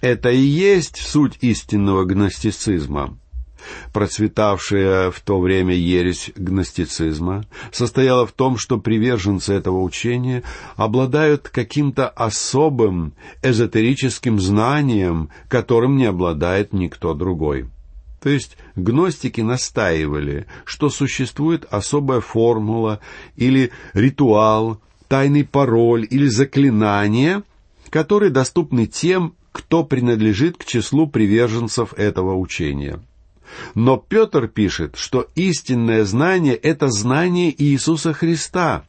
Это 0.00 0.30
и 0.30 0.38
есть 0.40 0.96
суть 0.96 1.38
истинного 1.40 2.04
гностицизма. 2.04 3.18
Процветавшая 3.92 5.10
в 5.10 5.20
то 5.20 5.40
время 5.40 5.74
ересь 5.74 6.30
гностицизма 6.36 7.44
состояла 7.72 8.26
в 8.26 8.32
том, 8.32 8.56
что 8.56 8.78
приверженцы 8.78 9.52
этого 9.52 9.82
учения 9.82 10.42
обладают 10.76 11.48
каким-то 11.48 12.08
особым 12.08 13.14
эзотерическим 13.42 14.40
знанием, 14.40 15.30
которым 15.48 15.96
не 15.96 16.06
обладает 16.06 16.72
никто 16.72 17.14
другой. 17.14 17.68
То 18.20 18.30
есть 18.30 18.56
гностики 18.74 19.40
настаивали, 19.40 20.46
что 20.64 20.90
существует 20.90 21.66
особая 21.70 22.20
формула 22.20 23.00
или 23.36 23.70
ритуал, 23.92 24.80
тайный 25.06 25.44
пароль 25.44 26.06
или 26.08 26.26
заклинание, 26.26 27.42
которые 27.90 28.30
доступны 28.30 28.86
тем, 28.86 29.34
кто 29.52 29.84
принадлежит 29.84 30.58
к 30.58 30.64
числу 30.64 31.08
приверженцев 31.08 31.94
этого 31.94 32.36
учения. 32.36 33.00
Но 33.74 33.96
Петр 33.96 34.46
пишет, 34.46 34.96
что 34.96 35.26
истинное 35.34 36.04
знание– 36.04 36.54
это 36.56 36.88
знание 36.88 37.54
Иисуса 37.56 38.12
Христа. 38.12 38.84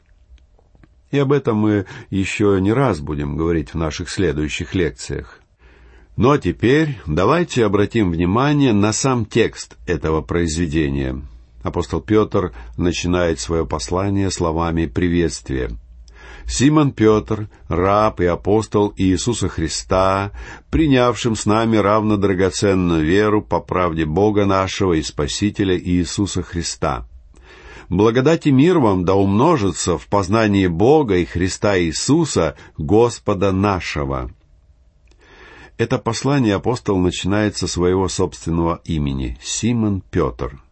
И 1.10 1.18
об 1.18 1.32
этом 1.32 1.56
мы 1.56 1.86
еще 2.10 2.58
не 2.60 2.72
раз 2.72 3.00
будем 3.00 3.36
говорить 3.36 3.70
в 3.70 3.74
наших 3.76 4.10
следующих 4.10 4.74
лекциях. 4.74 5.39
Ну 6.20 6.32
а 6.32 6.38
теперь 6.38 6.98
давайте 7.06 7.64
обратим 7.64 8.10
внимание 8.10 8.74
на 8.74 8.92
сам 8.92 9.24
текст 9.24 9.78
этого 9.86 10.20
произведения. 10.20 11.18
Апостол 11.62 12.02
Петр 12.02 12.52
начинает 12.76 13.40
свое 13.40 13.64
послание 13.64 14.30
словами 14.30 14.84
приветствия– 14.84 15.70
Симон 16.46 16.92
Петр, 16.92 17.48
раб 17.68 18.20
и 18.20 18.26
апостол 18.26 18.92
Иисуса 18.98 19.48
Христа, 19.48 20.32
принявшим 20.68 21.36
с 21.36 21.46
нами 21.46 21.78
равно 21.78 22.18
драгоценную 22.18 23.02
веру 23.02 23.40
по 23.40 23.60
правде 23.60 24.04
Бога 24.04 24.44
нашего 24.44 24.92
и 24.92 25.02
Спасителя 25.02 25.78
Иисуса 25.78 26.42
Христа. 26.42 27.06
Благодать 27.88 28.46
и 28.46 28.52
мир 28.52 28.78
вам 28.78 29.06
да 29.06 29.14
умножится 29.14 29.96
в 29.96 30.06
познании 30.06 30.66
Бога 30.66 31.16
и 31.16 31.24
Христа 31.24 31.80
Иисуса, 31.80 32.56
Господа 32.76 33.52
нашего. 33.52 34.30
Это 35.80 35.96
послание 35.96 36.56
апостол 36.56 36.98
начинает 36.98 37.56
со 37.56 37.66
своего 37.66 38.06
собственного 38.06 38.82
имени– 38.84 39.38
Симон 39.42 40.02
Петр. 40.10 40.62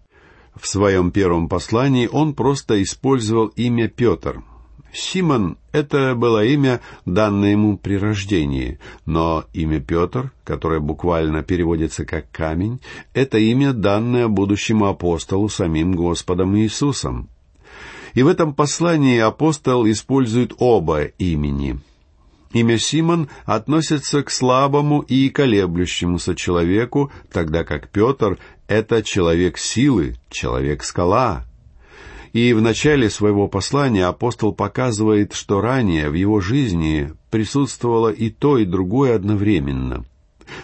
В 0.54 0.68
своем 0.68 1.12
первом 1.12 1.48
послании 1.48 2.06
он 2.12 2.34
просто 2.34 2.82
использовал 2.82 3.46
имя 3.56 3.88
Петр– 3.88 4.42
Симон— 4.92 5.56
это 5.72 6.14
было 6.14 6.44
имя, 6.44 6.82
данное 7.06 7.52
ему 7.52 7.78
при 7.78 7.96
рождении, 7.96 8.78
но 9.06 9.44
имя 9.54 9.80
Петр, 9.80 10.32
которое 10.44 10.80
буквально 10.80 11.42
переводится 11.42 12.04
как 12.04 12.30
«камень», 12.30 12.80
это 13.14 13.38
имя, 13.38 13.72
данное 13.72 14.28
будущему 14.28 14.86
апостолу 14.86 15.48
самим 15.48 15.92
Господом 15.92 16.54
Иисусом. 16.56 17.30
И 18.12 18.22
в 18.22 18.28
этом 18.28 18.52
послании 18.54 19.18
апостол 19.18 19.88
использует 19.88 20.52
оба 20.58 21.04
имени. 21.04 21.80
Имя 22.52 22.78
Симон 22.78 23.28
относится 23.44 24.22
к 24.22 24.30
слабому 24.30 25.00
и 25.00 25.28
колеблющемуся 25.28 26.34
человеку, 26.34 27.12
тогда 27.30 27.64
как 27.64 27.90
Петр— 27.90 28.38
это 28.68 29.02
человек 29.02 29.58
силы, 29.58 30.16
человек-скала, 30.30 31.44
и 32.32 32.52
в 32.52 32.60
начале 32.60 33.10
своего 33.10 33.48
послания 33.48 34.06
апостол 34.06 34.52
показывает, 34.52 35.32
что 35.32 35.60
ранее 35.60 36.10
в 36.10 36.14
его 36.14 36.40
жизни 36.40 37.12
присутствовало 37.30 38.10
и 38.10 38.30
то, 38.30 38.58
и 38.58 38.64
другое 38.64 39.16
одновременно. 39.16 40.04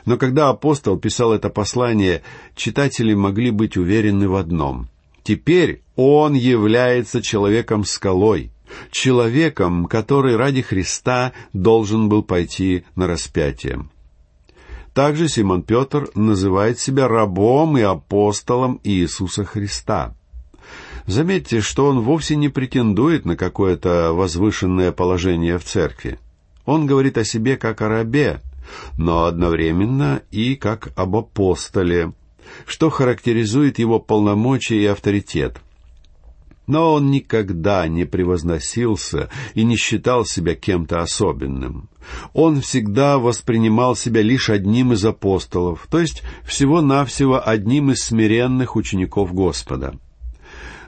Но 0.07 0.17
когда 0.17 0.49
апостол 0.49 0.99
писал 0.99 1.33
это 1.33 1.51
послание, 1.51 2.23
читатели 2.55 3.13
могли 3.15 3.51
быть 3.51 3.77
уверены 3.77 4.29
в 4.29 4.37
одном. 4.37 4.89
Теперь 5.23 5.83
он 5.97 6.35
является 6.35 7.23
человеком-скалой, 7.23 8.51
человеком, 8.91 9.87
который 9.87 10.37
ради 10.37 10.63
Христа 10.63 11.33
должен 11.53 12.09
был 12.09 12.23
пойти 12.23 12.85
на 12.97 13.07
распятие. 13.07 13.89
Также 14.95 15.29
Симон 15.29 15.63
Петр 15.63 16.09
называет 16.15 16.79
себя 16.79 17.09
рабом 17.09 17.77
и 17.77 17.83
апостолом 17.83 18.81
Иисуса 18.85 19.45
Христа. 19.45 20.15
Заметьте, 21.07 21.61
что 21.61 21.87
он 21.87 22.01
вовсе 22.01 22.37
не 22.37 22.49
претендует 22.49 23.25
на 23.25 23.37
какое-то 23.37 24.13
возвышенное 24.13 24.93
положение 24.93 25.59
в 25.59 25.65
церкви. 25.65 26.19
Он 26.65 26.87
говорит 26.87 27.19
о 27.19 27.25
себе 27.25 27.57
как 27.57 27.83
о 27.83 27.89
рабе, 27.89 28.41
но 28.97 29.25
одновременно 29.25 30.23
и 30.31 30.55
как 30.55 30.93
об 30.97 31.17
апостоле, 31.17 32.13
что 32.67 32.89
характеризует 32.89 33.79
его 33.79 33.99
полномочия 33.99 34.81
и 34.81 34.87
авторитет. 34.87 35.61
Но 36.67 36.95
он 36.95 37.11
никогда 37.11 37.87
не 37.89 38.05
превозносился 38.07 39.29
и 39.55 39.65
не 39.65 39.77
считал 39.77 40.25
себя 40.25 40.55
кем-то 40.55 41.01
особенным. 41.01 41.89
Он 42.33 42.61
всегда 42.61 43.19
воспринимал 43.19 43.97
себя 43.97 44.23
лишь 44.23 44.49
одним 44.49 44.93
из 44.93 45.05
апостолов, 45.05 45.87
то 45.91 46.01
есть 46.01 46.23
всего-навсего 46.45 47.47
одним 47.47 47.91
из 47.91 48.03
смиренных 48.03 48.77
учеников 48.77 49.35
Господа. 49.35 49.95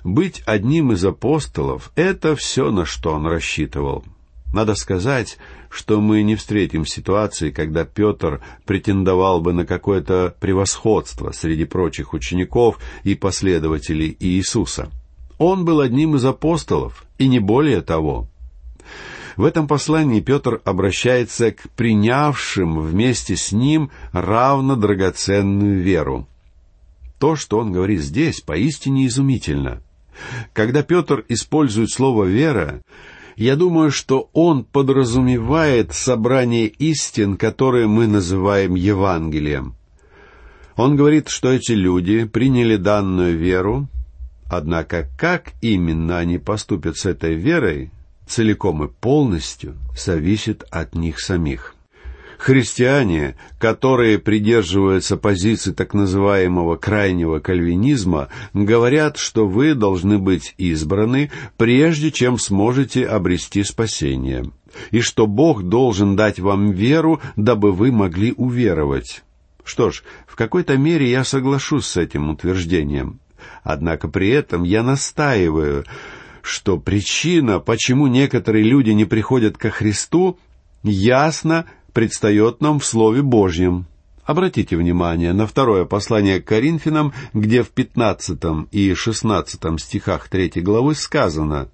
Быть 0.03 0.43
одним 0.47 0.93
из 0.93 1.05
апостолов— 1.05 1.91
это 1.97 2.37
все, 2.37 2.71
на 2.71 2.85
что 2.85 3.13
он 3.13 3.27
рассчитывал. 3.27 4.05
Надо 4.53 4.75
сказать, 4.75 5.39
что 5.69 6.01
мы 6.01 6.23
не 6.23 6.37
встретим 6.37 6.87
ситуации, 6.87 7.51
когда 7.51 7.85
Петр 7.85 8.41
претендовал 8.65 9.41
бы 9.41 9.53
на 9.53 9.67
какое-то 9.67 10.35
превосходство 10.41 11.33
среди 11.33 11.65
прочих 11.65 12.15
учеников 12.15 12.79
и 13.03 13.15
последователей 13.15 14.17
Иисуса. 14.19 14.91
Он 15.39 15.65
был 15.65 15.81
одним 15.81 16.17
из 16.17 16.25
апостолов, 16.25 17.05
и 17.19 17.29
не 17.29 17.39
более 17.39 17.83
того. 17.83 18.29
В 19.37 19.45
этом 19.45 19.69
послании 19.69 20.21
Петр 20.21 20.63
обращается 20.65 21.53
к 21.53 21.69
принявшим 21.77 22.81
вместе 22.81 23.37
с 23.37 23.53
ним 23.53 23.91
равно 24.13 24.77
драгоценную 24.77 25.83
веру. 25.83 26.27
То, 27.19 27.37
что 27.37 27.59
он 27.59 27.71
говорит 27.71 28.01
здесь, 28.01 28.41
поистине 28.41 29.07
изумительно. 29.07 29.83
Когда 30.55 30.83
Петр 30.83 31.25
использует 31.29 31.91
слово 31.91 32.25
«вера», 32.25 32.81
я 33.37 33.57
думаю, 33.57 33.91
что 33.91 34.31
он 34.33 34.65
подразумевает 34.65 35.93
собрание 35.93 36.67
истин, 36.69 37.37
которые 37.37 37.87
мы 37.87 38.07
называем 38.07 38.75
Евангелием. 38.75 39.75
Он 40.77 40.97
говорит, 40.97 41.29
что 41.29 41.53
эти 41.53 41.73
люди 41.73 42.25
приняли 42.25 42.77
данную 42.77 43.37
веру, 43.37 43.89
однако 44.49 45.09
как 45.19 45.53
именно 45.61 46.19
они 46.19 46.39
поступят 46.39 46.97
с 46.97 47.07
этой 47.07 47.35
верой, 47.35 47.91
целиком 48.27 48.85
и 48.85 48.89
полностью 48.89 49.77
зависит 49.97 50.65
от 50.71 50.95
них 50.95 51.21
самих. 51.21 51.77
Христиане, 52.39 53.35
которые 53.59 54.19
придерживаются 54.19 55.17
позиции 55.17 55.73
так 55.73 55.95
называемого 55.95 56.77
крайнего 56.77 57.39
кальвинизма, 57.39 58.29
говорят, 58.53 59.17
что 59.17 59.49
вы 59.49 59.75
должны 59.75 60.19
быть 60.19 60.55
избраны, 60.59 61.31
прежде 61.57 62.11
чем 62.11 62.39
сможете 62.39 63.07
обрести 63.07 63.65
спасение, 63.65 64.45
и 64.91 65.01
что 65.01 65.27
Бог 65.27 65.63
должен 65.63 66.15
дать 66.15 66.39
вам 66.39 66.73
веру, 66.73 67.21
дабы 67.37 67.73
вы 67.73 67.91
могли 67.91 68.35
уверовать. 68.37 69.23
Что 69.65 69.91
ж, 69.91 70.03
в 70.27 70.37
какой-то 70.37 70.77
мере 70.77 71.11
я 71.11 71.25
соглашусь 71.25 71.87
с 71.87 71.97
этим 71.97 72.29
утверждением. 72.31 73.19
Однако 73.63 74.09
при 74.09 74.29
этом 74.29 74.63
я 74.63 74.83
настаиваю, 74.83 75.85
что 76.43 76.79
причина, 76.79 77.59
почему 77.59 78.07
некоторые 78.07 78.65
люди 78.65 78.91
не 78.91 79.05
приходят 79.05 79.59
ко 79.59 79.71
Христу, 79.71 80.39
ясно 80.83 81.67
предстает 81.93 82.61
нам 82.61 82.79
в 82.79 82.87
Слове 82.87 83.23
Божьем. 83.23 83.87
Обратите 84.25 84.77
внимание 84.77 85.33
на 85.33 85.47
второе 85.47 85.85
послание 85.85 86.41
к 86.41 86.47
Коринфянам, 86.47 87.13
где 87.33 87.63
в 87.63 87.71
15 87.71 88.69
и 88.73 88.95
16 88.95 89.81
стихах 89.81 90.29
3 90.29 90.63
главы 90.63 90.95
сказано 90.97 91.69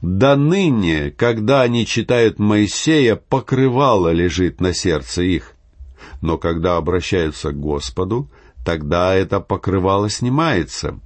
«Да 0.00 0.36
ныне, 0.36 1.12
когда 1.12 1.62
они 1.62 1.86
читают 1.86 2.38
Моисея, 2.38 3.16
покрывало 3.16 4.12
лежит 4.12 4.60
на 4.60 4.74
сердце 4.74 5.22
их, 5.22 5.52
но 6.20 6.38
когда 6.38 6.76
обращаются 6.76 7.52
к 7.52 7.60
Господу, 7.60 8.28
тогда 8.66 9.14
это 9.14 9.40
покрывало 9.40 10.10
снимается». 10.10 11.00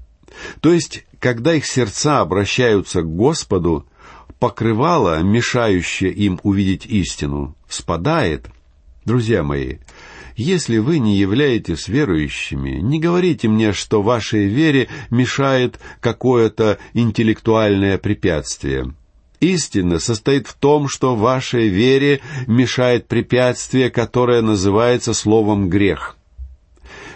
То 0.61 0.73
есть, 0.73 1.05
когда 1.18 1.55
их 1.55 1.66
сердца 1.66 2.20
обращаются 2.20 3.03
к 3.03 3.14
Господу, 3.14 3.87
покрывало, 4.38 5.23
мешающее 5.23 6.11
им 6.11 6.40
увидеть 6.42 6.87
истину, 6.87 7.55
спадает. 7.68 8.46
Друзья 9.05 9.42
мои, 9.42 9.79
если 10.37 10.79
вы 10.79 10.99
не 10.99 11.16
являетесь 11.18 11.88
верующими, 11.88 12.81
не 12.81 12.99
говорите 12.99 13.49
мне, 13.49 13.73
что 13.73 14.03
вашей 14.03 14.46
вере 14.46 14.88
мешает 15.11 15.79
какое-то 16.01 16.79
интеллектуальное 16.94 17.99
препятствие. 17.99 18.94
Истина 19.40 19.99
состоит 19.99 20.46
в 20.46 20.55
том, 20.55 20.88
что 20.88 21.16
вашей 21.16 21.68
вере 21.68 22.20
мешает 22.46 23.09
препятствие, 23.09 23.90
которое 23.90 24.42
называется 24.42 25.12
словом 25.14 25.68
«грех». 25.68 26.16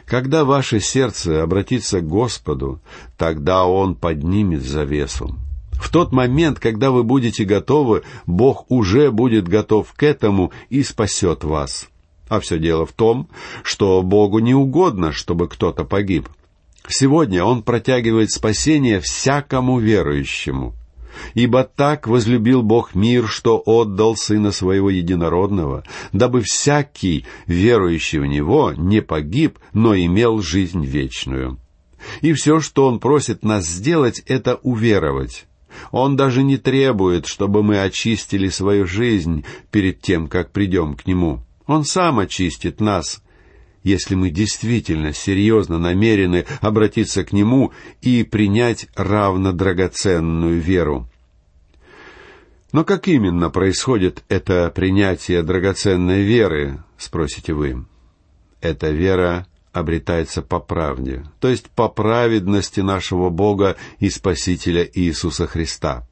Когда 0.06 0.44
ваше 0.44 0.80
сердце 0.80 1.42
обратится 1.42 2.00
к 2.00 2.06
Господу, 2.06 2.80
тогда 3.16 3.64
Он 3.64 3.94
поднимет 3.94 4.62
завесу. 4.62 5.36
В 5.72 5.90
тот 5.90 6.12
момент, 6.12 6.58
когда 6.60 6.90
вы 6.90 7.02
будете 7.02 7.44
готовы, 7.44 8.02
Бог 8.26 8.70
уже 8.70 9.10
будет 9.10 9.48
готов 9.48 9.92
к 9.94 10.02
этому 10.02 10.52
и 10.70 10.82
спасет 10.82 11.44
вас. 11.44 11.88
А 12.28 12.40
все 12.40 12.58
дело 12.58 12.86
в 12.86 12.92
том, 12.92 13.28
что 13.62 14.02
Богу 14.02 14.38
не 14.38 14.54
угодно, 14.54 15.12
чтобы 15.12 15.48
кто-то 15.48 15.84
погиб. 15.84 16.28
Сегодня 16.88 17.44
Он 17.44 17.62
протягивает 17.62 18.30
спасение 18.30 19.00
всякому 19.00 19.78
верующему. 19.78 20.74
Ибо 21.35 21.64
так 21.64 22.07
возлюбил 22.07 22.62
Бог 22.62 22.94
мир, 22.94 23.29
что 23.29 23.62
отдал 23.64 24.16
Сына 24.16 24.53
Своего 24.53 24.90
Единородного, 24.90 25.85
дабы 26.12 26.42
всякий, 26.42 27.27
верующий 27.46 28.18
в 28.18 28.27
Него, 28.27 28.72
не 28.77 29.00
погиб, 29.00 29.59
но 29.72 29.96
имел 29.96 30.40
жизнь 30.40 30.85
вечную. 30.85 31.59
И 32.20 32.33
все, 32.33 32.61
что 32.61 32.87
Он 32.87 32.98
просит 32.98 33.44
нас 33.44 33.66
сделать, 33.66 34.22
это 34.27 34.57
уверовать. 34.62 35.46
Он 35.90 36.16
даже 36.16 36.42
не 36.42 36.57
требует, 36.57 37.27
чтобы 37.27 37.62
мы 37.62 37.81
очистили 37.81 38.48
свою 38.48 38.87
жизнь 38.87 39.44
перед 39.70 40.00
тем, 40.00 40.29
как 40.29 40.53
придем 40.53 40.94
к 40.94 41.07
Нему. 41.07 41.40
Он 41.66 41.85
сам 41.85 42.18
очистит 42.18 42.81
нас, 42.81 43.22
если 43.85 44.16
мы 44.16 44.31
действительно 44.31 45.12
серьезно 45.12 45.79
намерены 45.79 46.47
обратиться 46.61 47.25
к 47.25 47.33
Нему 47.33 47.73
и 48.01 48.25
принять 48.25 48.88
равно 48.97 49.53
драгоценную 49.53 50.61
веру. 50.61 51.09
Но 52.73 52.83
как 52.85 53.07
именно 53.07 53.51
происходит 53.51 54.25
это 54.29 54.73
принятие 54.75 55.44
драгоценной 55.44 56.23
веры, 56.23 56.83
спросите 56.99 57.53
вы? 57.53 57.85
Эта 58.61 58.90
вера 58.90 59.47
обретается 59.73 60.42
по 60.42 60.59
правде, 60.59 61.25
то 61.38 61.49
есть 61.49 61.68
по 61.70 61.88
праведности 61.88 62.81
нашего 62.81 63.29
Бога 63.29 63.77
и 63.99 64.09
Спасителя 64.09 64.88
Иисуса 64.92 65.47
Христа. 65.47 66.07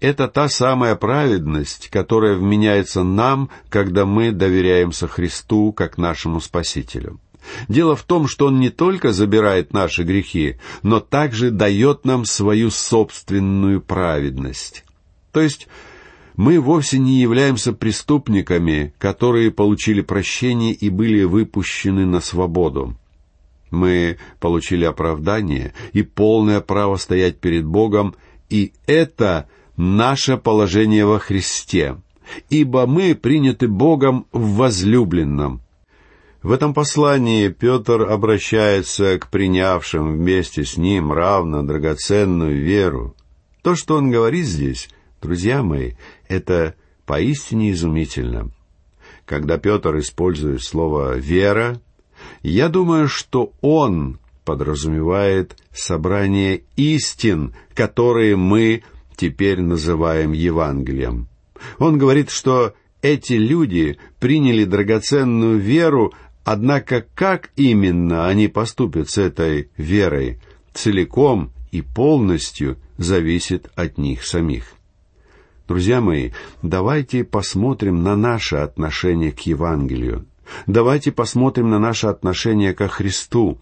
Это 0.00 0.28
та 0.28 0.48
самая 0.48 0.94
праведность, 0.94 1.88
которая 1.88 2.36
вменяется 2.36 3.02
нам, 3.02 3.50
когда 3.68 4.04
мы 4.06 4.32
доверяемся 4.32 5.08
Христу 5.08 5.72
как 5.72 5.98
нашему 5.98 6.40
Спасителю. 6.40 7.20
Дело 7.68 7.96
в 7.96 8.02
том, 8.02 8.26
что 8.28 8.46
Он 8.46 8.58
не 8.58 8.70
только 8.70 9.12
забирает 9.12 9.72
наши 9.72 10.02
грехи, 10.02 10.58
но 10.82 11.00
также 11.00 11.50
дает 11.50 12.04
нам 12.04 12.24
свою 12.24 12.70
собственную 12.70 13.80
праведность. 13.80 14.84
То 15.32 15.40
есть 15.40 15.68
мы 16.36 16.60
вовсе 16.60 16.98
не 16.98 17.20
являемся 17.20 17.72
преступниками, 17.72 18.94
которые 18.98 19.50
получили 19.50 20.02
прощение 20.02 20.72
и 20.72 20.90
были 20.90 21.24
выпущены 21.24 22.04
на 22.04 22.20
свободу. 22.20 22.96
Мы 23.70 24.18
получили 24.38 24.84
оправдание 24.84 25.74
и 25.92 26.02
полное 26.02 26.60
право 26.60 26.96
стоять 26.96 27.38
перед 27.38 27.64
Богом, 27.64 28.14
и 28.48 28.72
это 28.86 29.48
наше 29.76 30.36
положение 30.36 31.04
во 31.04 31.18
Христе, 31.18 31.96
ибо 32.50 32.86
мы 32.86 33.14
приняты 33.14 33.68
Богом 33.68 34.26
в 34.32 34.56
возлюбленном. 34.56 35.62
В 36.42 36.52
этом 36.52 36.74
послании 36.74 37.48
Петр 37.48 38.02
обращается 38.02 39.18
к 39.18 39.30
принявшим 39.30 40.12
вместе 40.12 40.64
с 40.64 40.76
ним 40.76 41.12
равно 41.12 41.62
драгоценную 41.62 42.62
веру. 42.62 43.16
То, 43.62 43.74
что 43.74 43.96
он 43.96 44.10
говорит 44.10 44.46
здесь, 44.46 44.88
друзья 45.20 45.62
мои, 45.62 45.94
это 46.28 46.74
поистине 47.04 47.72
изумительно. 47.72 48.50
Когда 49.24 49.58
Петр 49.58 49.98
использует 49.98 50.62
слово 50.62 51.16
«вера», 51.16 51.80
я 52.42 52.68
думаю, 52.68 53.08
что 53.08 53.52
он 53.60 54.20
подразумевает 54.44 55.56
собрание 55.72 56.62
истин, 56.76 57.54
которые 57.74 58.36
мы 58.36 58.84
теперь 59.16 59.60
называем 59.60 60.32
Евангелием. 60.32 61.28
Он 61.78 61.98
говорит, 61.98 62.30
что 62.30 62.74
эти 63.02 63.34
люди 63.34 63.98
приняли 64.18 64.64
драгоценную 64.64 65.58
веру, 65.58 66.12
однако 66.44 67.04
как 67.14 67.50
именно 67.56 68.28
они 68.28 68.48
поступят 68.48 69.10
с 69.10 69.18
этой 69.18 69.70
верой, 69.76 70.40
целиком 70.74 71.52
и 71.72 71.82
полностью 71.82 72.78
зависит 72.98 73.70
от 73.74 73.98
них 73.98 74.24
самих. 74.24 74.72
Друзья 75.68 76.00
мои, 76.00 76.30
давайте 76.62 77.24
посмотрим 77.24 78.02
на 78.02 78.16
наше 78.16 78.56
отношение 78.56 79.32
к 79.32 79.40
Евангелию. 79.40 80.26
Давайте 80.66 81.10
посмотрим 81.10 81.70
на 81.70 81.78
наше 81.80 82.06
отношение 82.06 82.72
ко 82.72 82.86
Христу. 82.86 83.58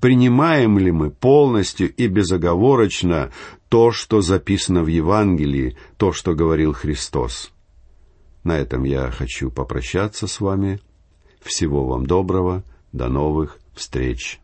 Принимаем 0.00 0.78
ли 0.78 0.92
мы 0.92 1.10
полностью 1.10 1.92
и 1.92 2.06
безоговорочно 2.06 3.30
то, 3.68 3.92
что 3.92 4.20
записано 4.20 4.82
в 4.82 4.86
Евангелии, 4.86 5.76
то, 5.96 6.12
что 6.12 6.34
говорил 6.34 6.72
Христос? 6.72 7.52
На 8.44 8.56
этом 8.56 8.84
я 8.84 9.10
хочу 9.10 9.50
попрощаться 9.50 10.26
с 10.26 10.40
вами. 10.40 10.80
Всего 11.40 11.86
вам 11.86 12.06
доброго. 12.06 12.64
До 12.92 13.08
новых 13.08 13.58
встреч. 13.74 14.40